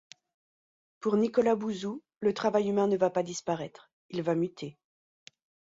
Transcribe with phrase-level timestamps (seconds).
[0.99, 4.79] Pour Nicolas Bouzou, le travail humain ne va pas disparaître, il va muter.